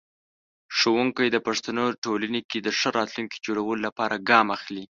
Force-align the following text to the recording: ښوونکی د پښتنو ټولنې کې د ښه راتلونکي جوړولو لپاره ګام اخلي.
ښوونکی 0.77 1.27
د 1.31 1.37
پښتنو 1.47 1.85
ټولنې 2.03 2.41
کې 2.49 2.59
د 2.61 2.67
ښه 2.79 2.89
راتلونکي 2.97 3.37
جوړولو 3.47 3.81
لپاره 3.87 4.15
ګام 4.29 4.47
اخلي. 4.57 4.79